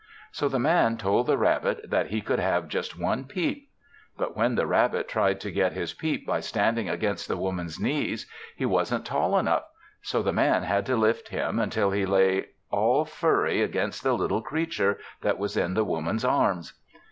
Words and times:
So 0.31 0.49
the 0.49 0.57
Man 0.57 0.97
told 0.97 1.27
the 1.27 1.37
rabbit 1.37 1.91
that 1.91 2.07
he 2.07 2.21
could 2.21 2.39
have 2.39 2.67
just 2.67 2.97
one 2.97 3.25
peep. 3.25 3.69
But 4.17 4.35
when 4.35 4.55
the 4.55 4.65
rabbit 4.65 5.07
tried 5.07 5.39
to 5.41 5.51
get 5.51 5.73
his 5.73 5.93
peep 5.93 6.25
by 6.25 6.39
standing 6.39 6.89
against 6.89 7.27
the 7.27 7.37
Woman's 7.37 7.79
knees, 7.79 8.25
he 8.55 8.65
wasn't 8.65 9.05
tall 9.05 9.37
enough, 9.37 9.65
so 10.01 10.23
the 10.23 10.33
Man 10.33 10.63
had 10.63 10.87
to 10.87 10.95
lift 10.97 11.27
him 11.29 11.61
till 11.69 11.91
he 11.91 12.07
lay 12.07 12.47
all 12.71 13.05
furry 13.05 13.61
against 13.61 14.01
the 14.01 14.13
little 14.13 14.41
creature 14.41 14.97
that 15.21 15.37
was 15.37 15.55
in 15.55 15.75
the 15.75 15.85
Woman's 15.85 16.25
arms. 16.25 16.73